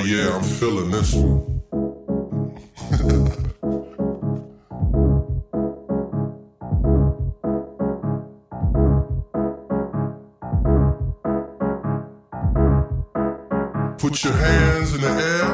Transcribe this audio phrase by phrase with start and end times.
[0.00, 1.60] Hell yeah, I'm feeling this one.
[13.98, 15.50] Put your hands in the air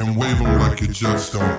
[0.00, 1.57] and wave them like you just don't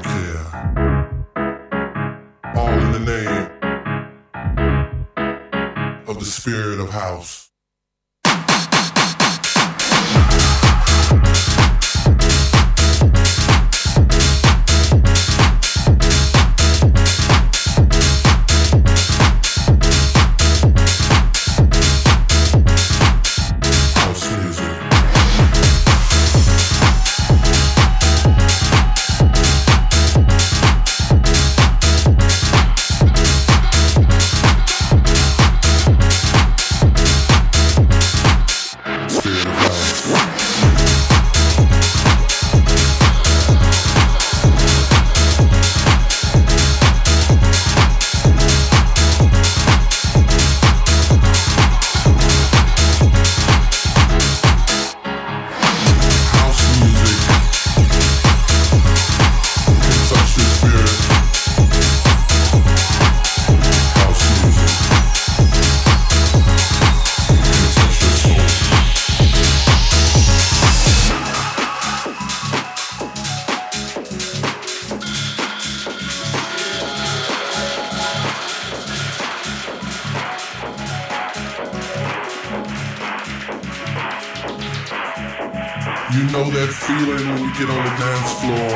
[86.12, 88.74] You know that feeling when you get on the dance floor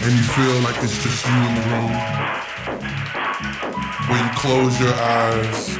[0.00, 1.92] and you feel like it's just you in the room.
[4.08, 5.76] When you close your eyes,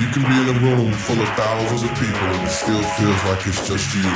[0.00, 3.20] you can be in a room full of thousands of people and it still feels
[3.28, 4.08] like it's just you.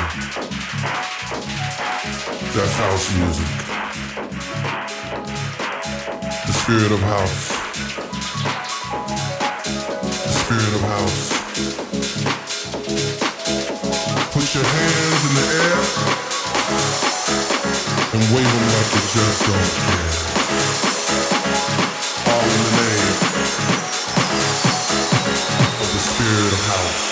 [2.56, 3.53] That's house music.
[6.48, 7.44] The spirit of house.
[10.24, 12.02] The spirit of house.
[14.53, 15.81] Put your hands in the air
[18.13, 20.13] and wave them like you just don't care.
[22.28, 23.16] All in the name
[25.81, 27.11] of the spirit of house.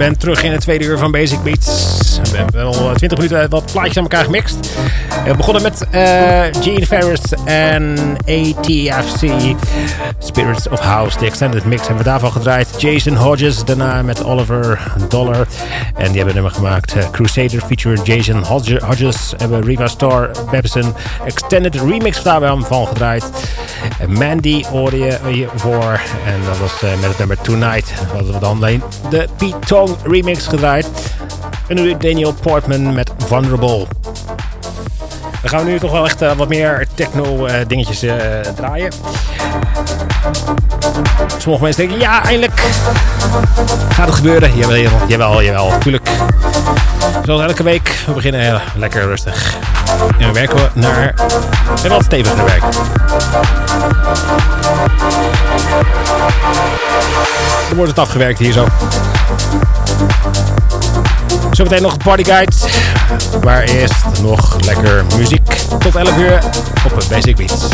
[0.00, 2.20] bent terug in het tweede uur van Basic Beats.
[2.30, 4.70] We hebben al 20 minuten wat plaatjes aan elkaar gemixt.
[5.30, 9.54] We begonnen met uh, Gene Ferris en ATFC.
[10.18, 11.18] Spirits of House.
[11.18, 12.80] De extended mix hebben we daarvan gedraaid.
[12.80, 15.46] Jason Hodges daarna met Oliver Dollar.
[15.96, 16.96] En die hebben nummer gemaakt.
[16.96, 18.44] Uh, Crusader feature Jason
[18.84, 19.34] Hodges.
[19.36, 23.30] Hebben Riva Star Babson extended remix daarvan van gedraaid.
[24.08, 25.18] Mandy hoorde je.
[26.26, 27.92] En dat was met het nummer Tonight.
[28.12, 28.60] Hadden we dan
[29.10, 30.88] de Pete Tong remix gedraaid.
[31.68, 33.86] En nu Daniel Portman met Vulnerable.
[35.40, 38.14] Dan gaan we nu toch wel echt uh, wat meer techno uh, dingetjes uh,
[38.56, 38.92] draaien.
[41.38, 42.60] Sommige mensen denken, ja, eindelijk
[43.92, 44.56] gaat het gebeuren.
[44.56, 44.76] Jawel,
[45.06, 46.08] jawel, jawel, natuurlijk.
[47.24, 49.56] Zoals elke week, we beginnen lekker rustig.
[50.18, 51.14] En we werken naar
[51.82, 52.64] een wat steviger werk.
[57.68, 58.66] Dan wordt het afgewerkt hier zo.
[61.50, 62.52] Zometeen nog Party Guide.
[63.40, 65.46] Waar eerst nog lekker muziek.
[65.78, 66.38] Tot 11 uur
[66.84, 67.68] op Basic Beats.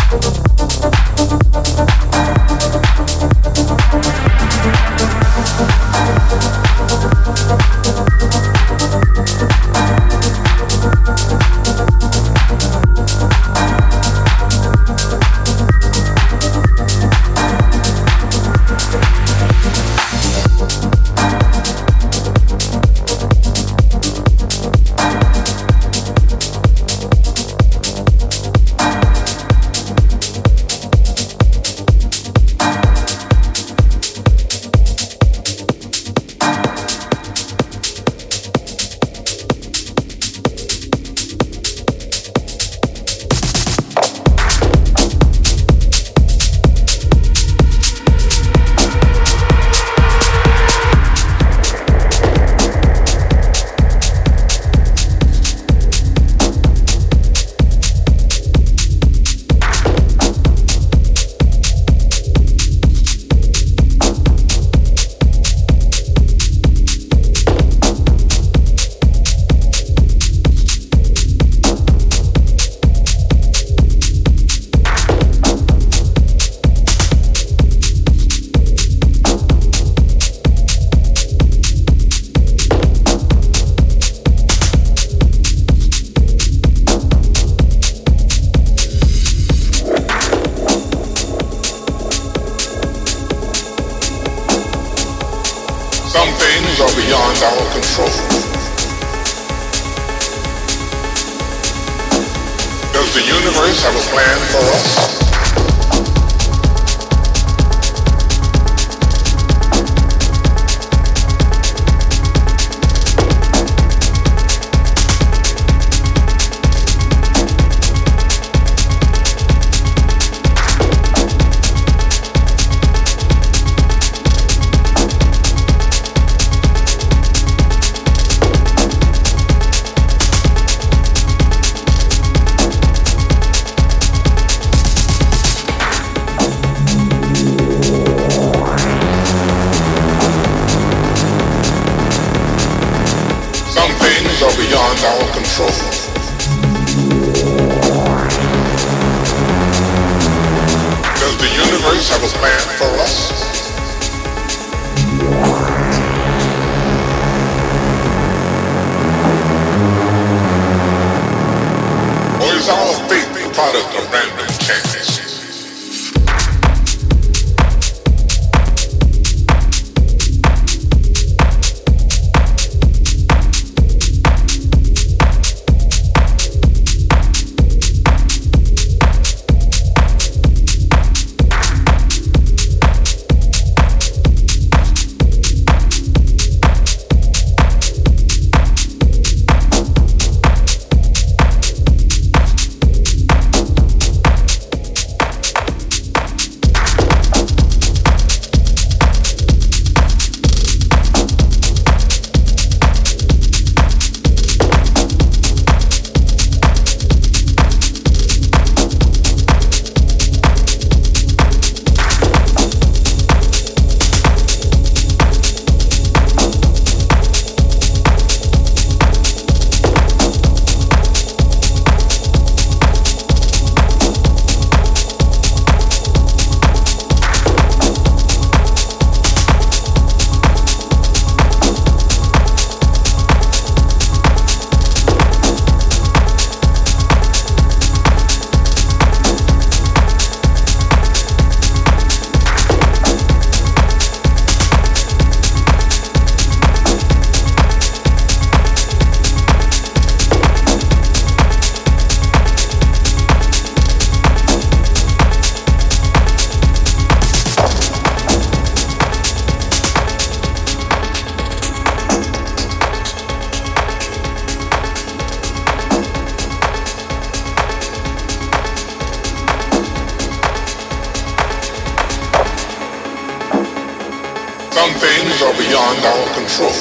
[275.47, 276.73] Are beyond our control.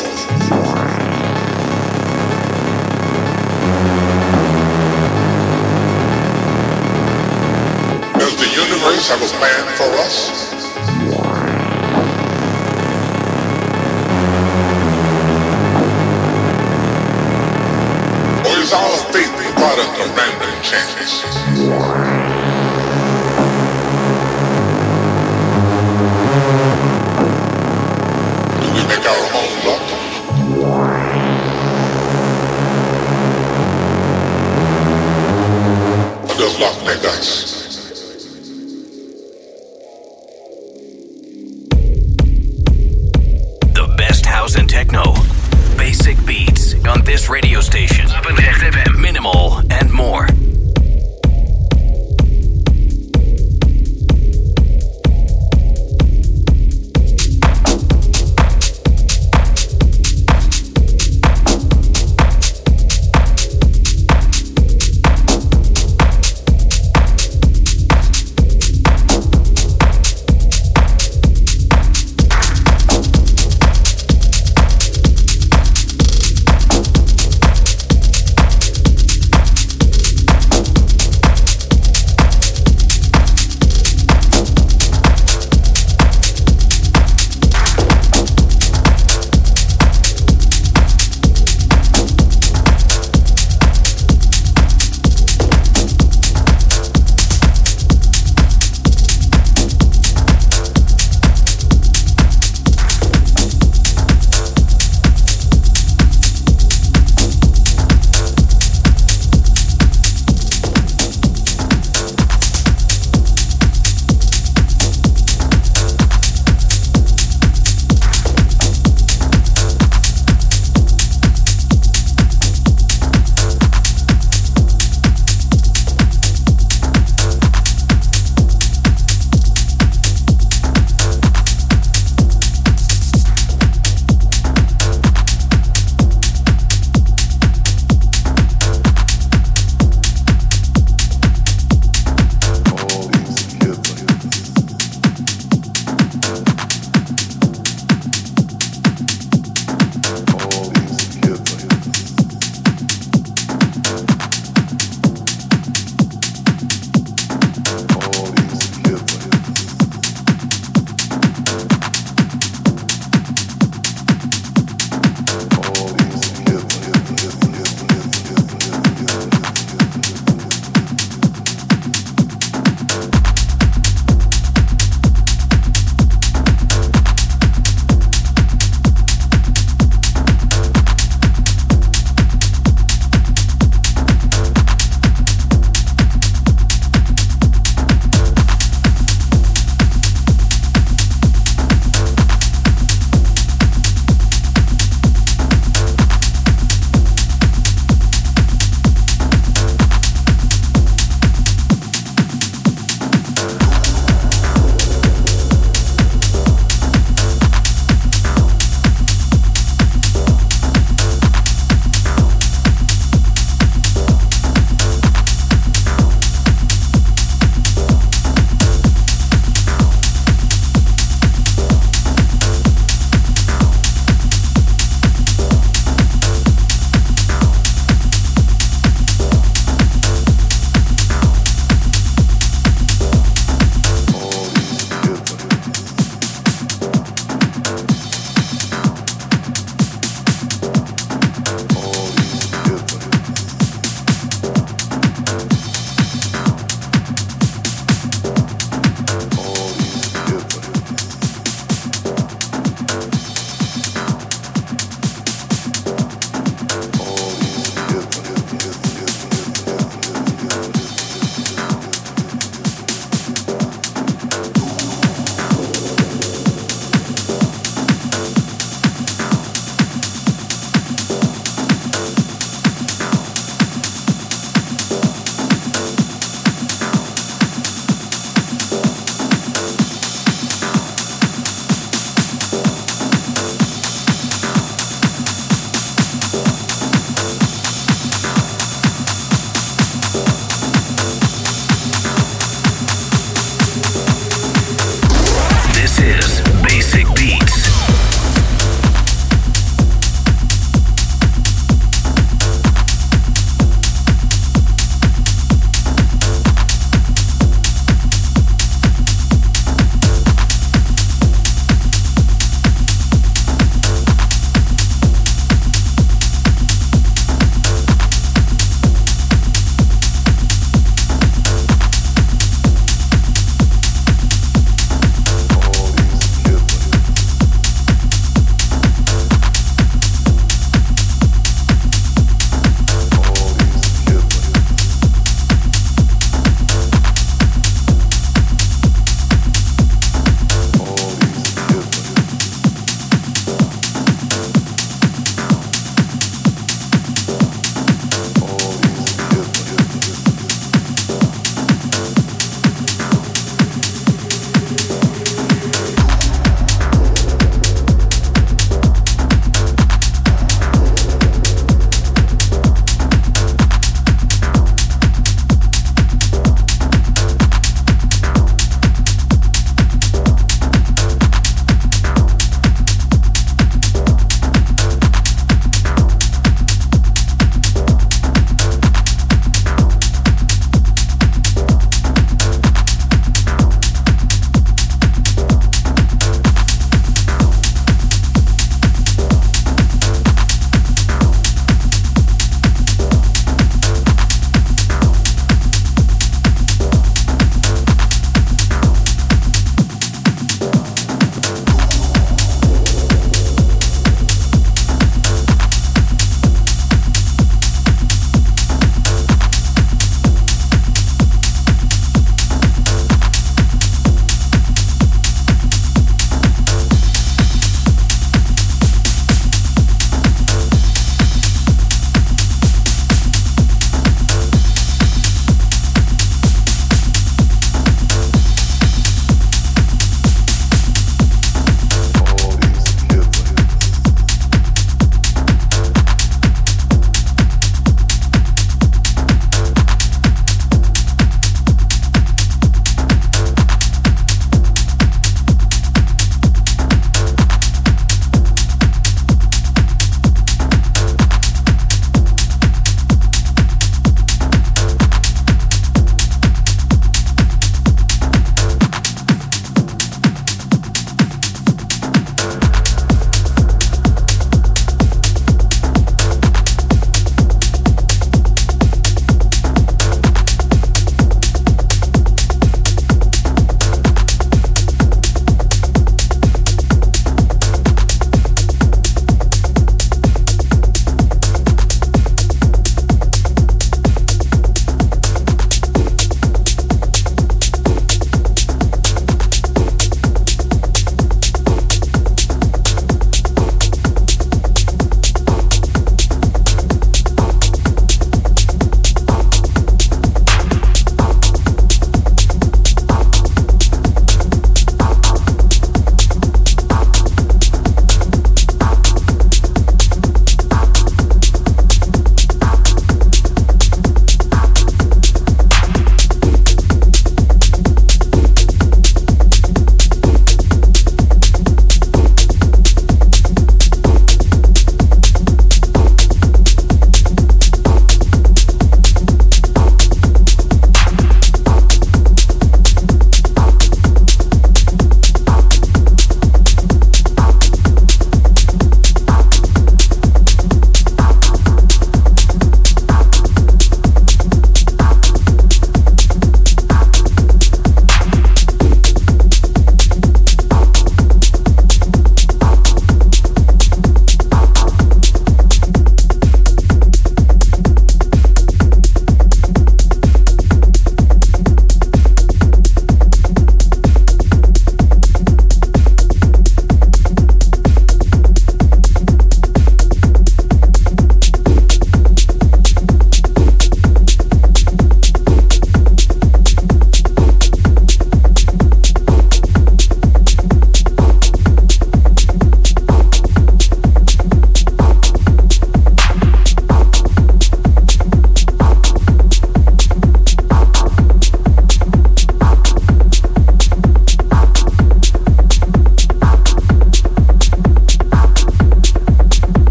[8.17, 10.15] Does the universe have a plan for us?
[18.47, 22.04] Or is our fate the product of random chance?
[36.37, 37.64] Good luck, niggas.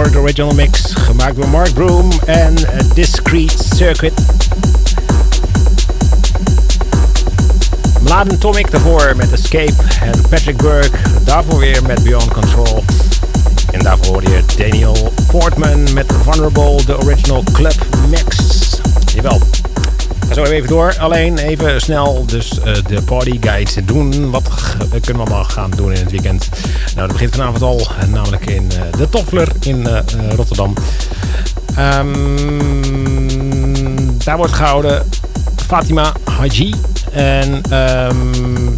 [0.00, 2.54] AC4, de original mix, gemaakt door Mark Broom en
[2.94, 4.12] Discreet Circuit.
[8.00, 12.84] Mladen Tomic daarvoor met Escape en Patrick Burke daarvoor weer met Beyond Control.
[13.70, 18.36] En daarvoor hoorde Daniel Portman met Vulnerable, de original club mix.
[19.14, 19.40] Jawel.
[20.28, 20.98] Ga zo even door.
[20.98, 24.30] Alleen even snel dus uh, de party guides doen.
[24.30, 24.48] Wat
[24.88, 26.48] kunnen we allemaal gaan doen in het weekend?
[26.94, 27.86] Nou, dat begint vanavond al.
[28.08, 29.98] Namelijk in uh, de Toffler in uh,
[30.34, 30.74] Rotterdam.
[31.78, 32.38] Um,
[34.18, 35.08] daar wordt gehouden
[35.66, 36.74] Fatima Haji.
[37.12, 37.74] En
[38.08, 38.76] um,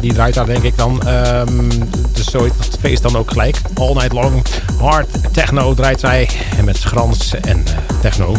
[0.00, 1.08] die draait daar denk ik dan.
[1.08, 1.68] Um,
[2.12, 3.60] dus zo het feest dan ook gelijk.
[3.74, 4.44] All night long.
[4.78, 6.28] Hard techno draait zij.
[6.56, 7.64] En met schrans en
[8.00, 8.36] techno.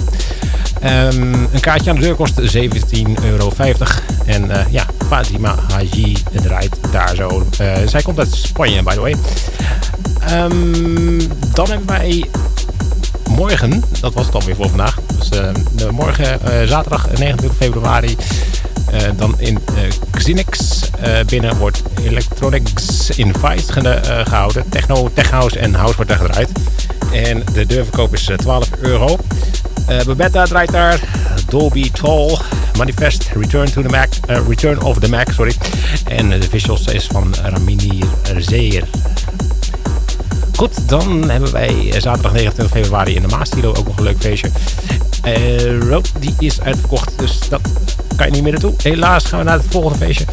[0.86, 3.52] Um, een kaartje aan de deur kost 17,50 euro.
[4.26, 7.46] En uh, ja, Fatima Haji draait daar zo.
[7.62, 9.16] Uh, zij komt uit Spanje, by the way.
[10.32, 11.18] Um,
[11.54, 12.26] dan hebben wij
[13.30, 15.00] morgen, dat was het alweer voor vandaag.
[15.18, 15.30] Dus
[15.82, 18.18] uh, morgen zaterdag 29 februari.
[19.16, 24.70] Dan in uh, binnen wordt Electronics in Vice ge gehouden.
[24.70, 26.50] Techno, Tech House en House wordt daar gedraaid.
[27.12, 29.18] En de deurverkoop is 12 euro.
[30.06, 31.00] Babetta draait daar.
[31.50, 32.38] Dolby Toll.
[32.78, 33.30] Manifest.
[33.36, 34.10] Return to the Mac.
[34.48, 35.54] Return of the Mac, sorry.
[36.08, 38.04] En de visuals is van Ramini
[38.38, 38.84] Zeer.
[40.56, 44.50] Goed, dan hebben wij zaterdag 29 februari in de Maastilo ook nog een leuk feestje.
[45.28, 47.62] Uh, Road, die is uitverkocht, dus dat
[48.16, 48.74] kan je niet meer naartoe.
[48.84, 50.26] Helaas gaan we naar het volgende feestje.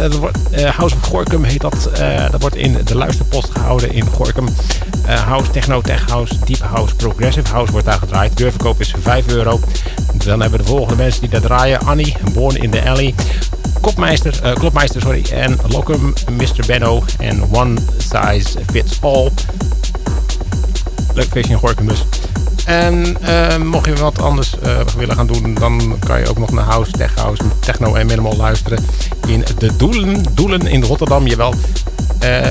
[0.00, 1.90] Uh, wordt, uh, House of Gorkum heet dat.
[2.00, 4.48] Uh, dat wordt in de luisterpost gehouden in Gorkum.
[5.06, 8.36] house, techno, tech house, deep house, progressive house wordt daar gedraaid.
[8.36, 9.60] Deurverkoop is 5 euro.
[10.24, 11.80] Dan hebben we de volgende mensen die daar draaien.
[11.80, 13.14] Annie, Born in the Alley.
[13.80, 15.24] Kopmeister, Klopmeister, sorry.
[15.32, 16.66] En Locum, Mr.
[16.66, 17.04] Benno.
[17.18, 19.30] En One Size Fits All.
[21.14, 22.04] Leuk feestje in Gorkum dus.
[22.66, 26.50] En uh, mocht je wat anders uh, willen gaan doen, dan kan je ook nog
[26.50, 28.84] naar House, Tech House, Techno en Minimal luisteren.
[29.26, 31.54] In de Doelen, Doelen in Rotterdam, jawel.
[32.24, 32.46] Uh,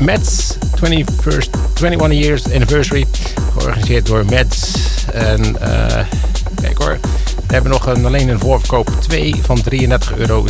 [0.00, 1.50] Mets 21st,
[1.82, 3.06] 21 Years Anniversary,
[3.52, 4.74] georganiseerd door Mets.
[5.12, 5.56] En
[6.60, 6.98] kijk hoor,
[7.46, 9.68] we hebben nog een, alleen een voorverkoop 2 van 33,46
[10.16, 10.44] euro.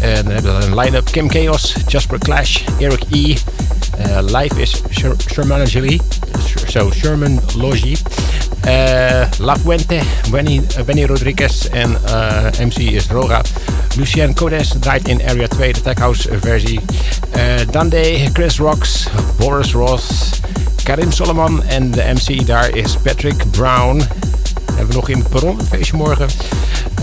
[0.00, 3.36] En dan hebben we een line-up Kim Chaos, Jasper Clash, Eric E.
[4.20, 4.82] live is
[5.30, 6.00] Sherman Julie.
[6.68, 7.98] Zo, Sherman Logie.
[8.66, 10.00] Uh, La Fuente,
[10.30, 13.42] Benny, uh, Benny Rodriguez en uh, MC is Roga.
[13.96, 16.80] Lucien Codes draait in Area 2, de Tech House versie.
[17.70, 19.08] Dande, Chris Rocks,
[19.38, 20.30] Boris Ross,
[20.82, 24.02] Karim Solomon en de MC daar is Patrick Brown.
[24.76, 26.28] Hebben we nog in het perron feestje morgen.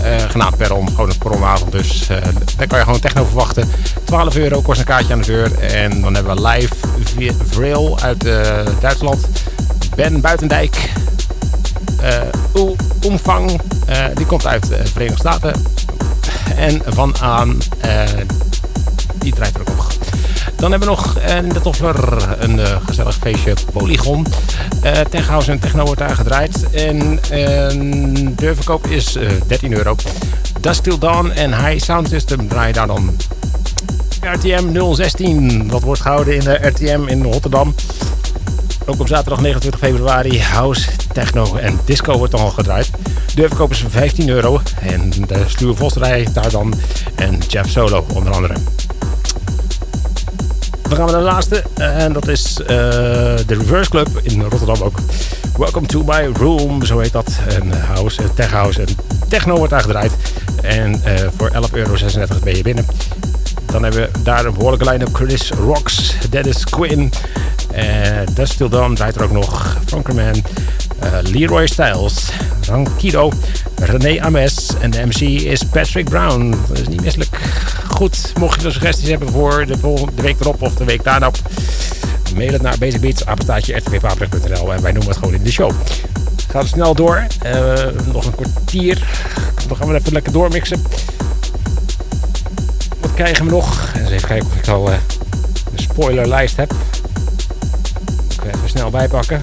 [0.04, 1.72] Uh, genaamd Perron, gewoon een perronavond.
[1.72, 2.16] Dus uh,
[2.56, 3.70] daar kan je gewoon techno verwachten.
[4.04, 5.58] 12 euro kost een kaartje aan de deur.
[5.58, 6.74] En dan hebben we live
[7.50, 9.28] Vril uit uh, Duitsland.
[9.96, 10.92] Ben Buitendijk.
[13.02, 13.60] Omvang,
[14.14, 15.62] die komt uit de Verenigde Staten.
[16.56, 17.58] En Van Aan,
[19.18, 19.93] die draait er ook nog.
[20.64, 24.26] Dan hebben we nog in de Toffler een gezellig feestje Polygon.
[25.10, 26.70] Tech House en Techno wordt daar gedraaid.
[26.70, 27.20] En
[28.36, 29.96] verkoop is 13 euro.
[30.60, 33.16] Dust Dawn en High Sound System draaien daar dan
[34.20, 35.68] RTM 016.
[35.68, 37.74] Dat wordt gehouden in de RTM in Rotterdam.
[38.86, 42.90] Ook op zaterdag 29 februari house, techno en disco wordt dan al gedraaid.
[43.34, 44.60] De verkoop is 15 euro.
[44.80, 45.94] En de Sluwe Vos
[46.32, 46.74] daar dan.
[47.14, 48.54] En Jeff Solo onder andere.
[50.88, 51.62] Dan gaan we naar de laatste.
[51.74, 54.98] En dat is uh, de Reverse Club in Rotterdam ook.
[55.58, 57.38] Welcome to my room, zo heet dat.
[57.48, 58.88] En house, tech house en
[59.28, 60.12] techno wordt daar gedraaid.
[60.62, 61.02] En
[61.36, 61.94] voor 11,36 euro
[62.44, 62.86] ben je binnen.
[63.66, 65.14] Dan hebben we daar een behoorlijke line-up.
[65.14, 67.12] Chris Rocks, Dennis Quinn,
[67.76, 69.76] uh, Dust Still Dawn draait er ook nog.
[69.86, 70.34] Funkerman,
[71.04, 72.28] uh, Leroy Styles,
[72.66, 73.32] Rankido,
[73.74, 76.54] René Ames en de MC is Patrick Brown.
[76.68, 77.38] Dat is niet misselijk.
[77.88, 81.04] Goed, mocht je er suggesties hebben voor de, volgende, de week erop of de week
[81.04, 81.30] daarna,
[82.36, 85.72] mail het naar basicbeats, apenstaatje, rtvpaprich.nl en wij noemen het gewoon in de show.
[86.50, 87.26] Gaat er snel door.
[87.46, 87.72] Uh,
[88.12, 89.06] nog een kwartier.
[89.68, 90.82] Dan gaan we even lekker doormixen.
[93.00, 93.92] Wat krijgen we nog?
[93.96, 94.94] Eens even kijken of ik al uh,
[95.72, 96.74] een spoilerlijst heb.
[98.44, 99.42] Ik even snel bijpakken.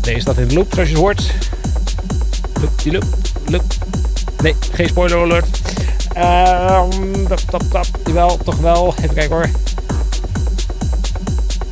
[0.00, 1.32] Deze staat in de loop, zoals je hoort.
[2.60, 3.04] Loop, die loop,
[3.46, 3.64] loop.
[4.42, 5.60] Nee, geen spoiler alert.
[6.16, 7.86] Um, tap, tap, tap.
[8.06, 8.94] Jawel, toch wel.
[8.98, 9.48] Even kijken hoor.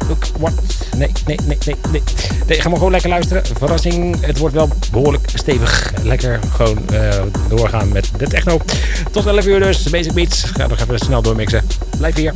[0.08, 0.52] Look, what?
[0.96, 2.02] Nee, nee, nee, nee,
[2.46, 2.60] nee.
[2.60, 3.42] Ga maar gewoon lekker luisteren.
[3.58, 4.16] Verrassing.
[4.20, 5.92] Het wordt wel behoorlijk stevig.
[6.02, 8.60] Lekker gewoon uh, doorgaan met de techno.
[9.10, 9.90] Tot 11 uur dus.
[9.90, 10.42] Basic Beats.
[10.42, 11.66] Ga nog even snel doormixen.
[11.98, 12.34] Blijf hier.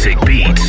[0.00, 0.59] Sick beat.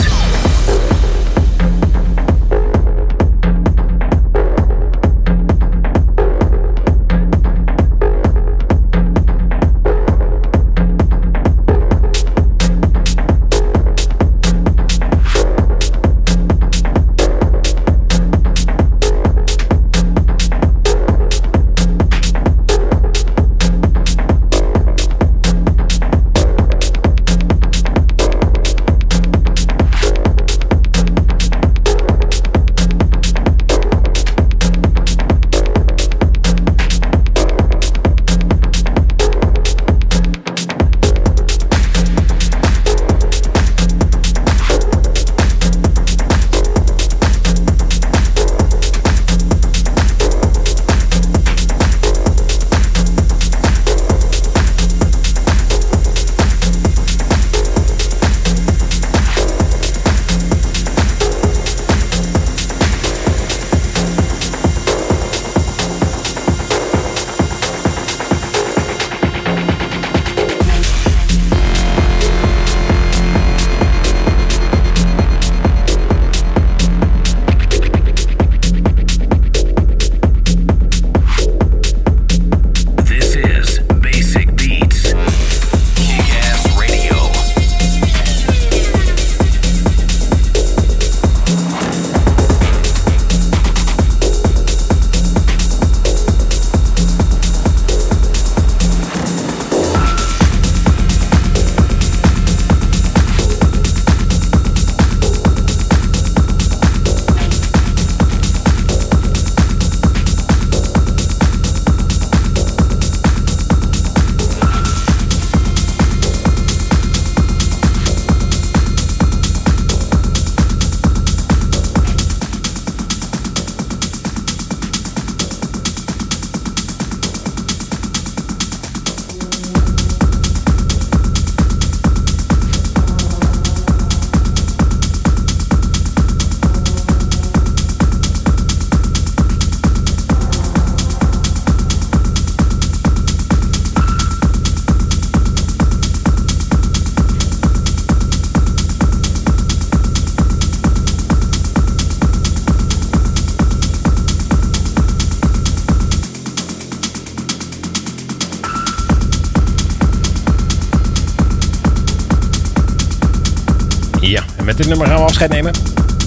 [165.50, 165.74] Nemen.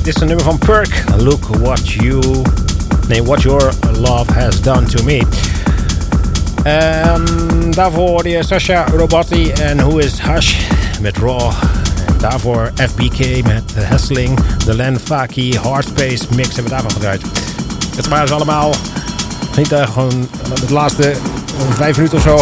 [0.02, 1.04] Dit is een nummer van Perk.
[1.16, 2.42] Look what you...
[3.08, 5.22] Nee, what your love has done to me.
[6.66, 10.54] Um, daarvoor je Sasha Robatti en Who is Hush
[11.00, 11.52] met Raw.
[12.18, 17.22] Daarvoor FBK met Hessling, de Len Faki Hardspace mix hebben we daarvan gedraaid.
[17.96, 18.74] Het waren ze allemaal.
[19.56, 20.28] Niet uh, gewoon
[20.66, 21.12] de laatste
[21.70, 22.40] vijf minuten of zo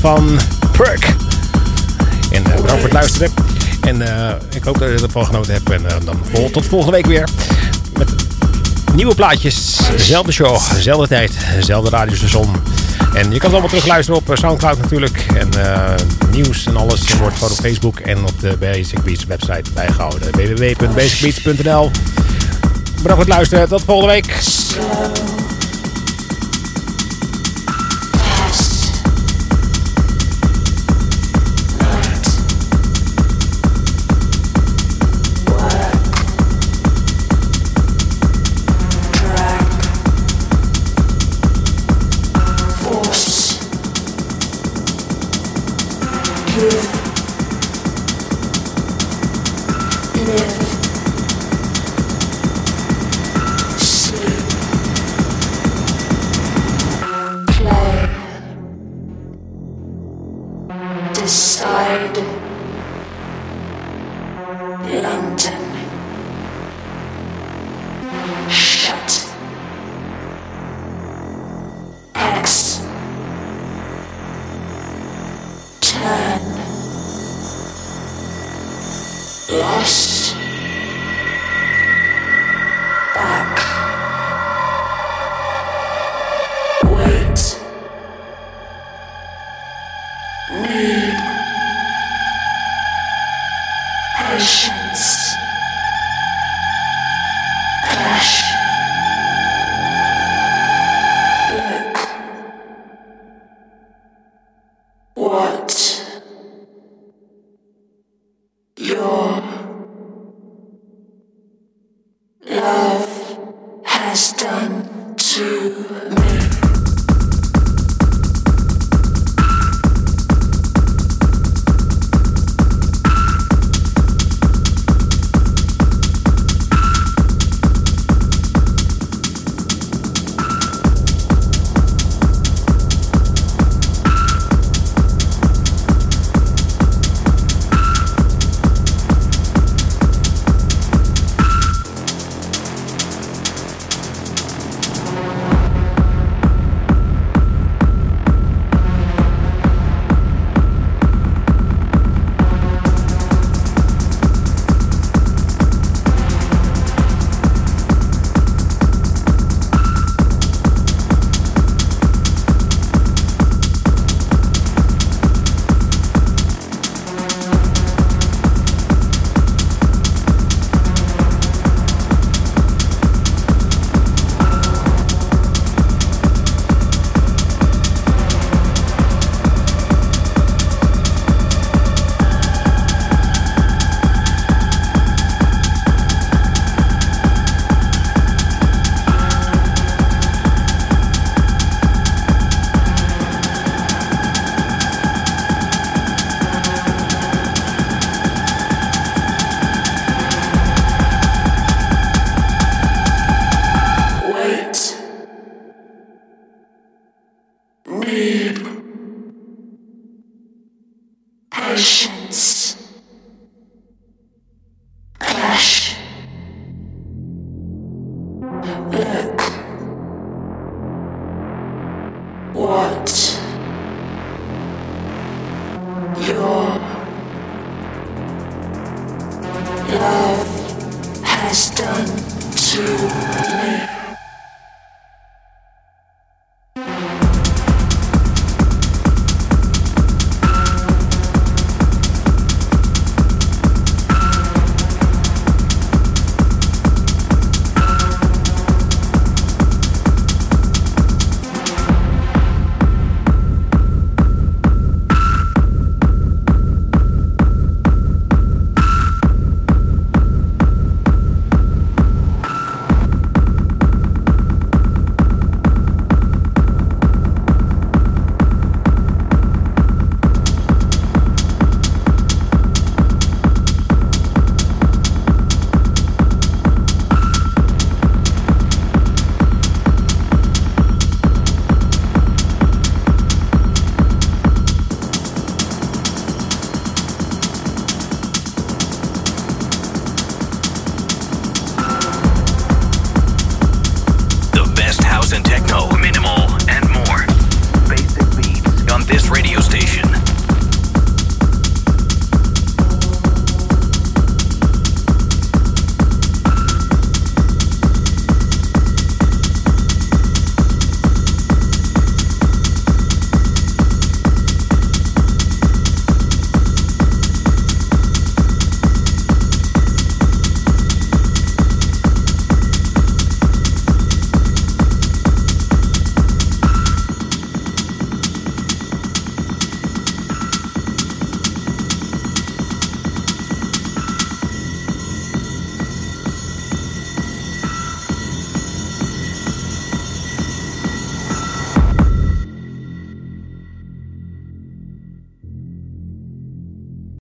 [0.00, 0.38] van
[0.72, 1.14] Perk.
[2.30, 3.45] En uh, bedankt voor het luisteren.
[3.86, 5.70] En uh, ik hoop dat je ervan genoten hebt.
[5.70, 7.28] En uh, dan vol, tot volgende week weer.
[7.98, 8.14] Met
[8.94, 9.80] nieuwe plaatjes.
[9.96, 12.50] Zelfde show, dezelfde tijd, dezelfde radiostation.
[13.14, 15.26] En je kan het allemaal terugluisteren op Soundcloud natuurlijk.
[15.34, 15.48] En
[16.30, 20.32] nieuws en alles wordt gewoon op Facebook en op de Basic Beats website bijgehouden.
[20.32, 21.90] www.basicbeats.nl
[23.02, 23.68] Bedankt voor het luisteren.
[23.68, 25.35] Tot volgende week.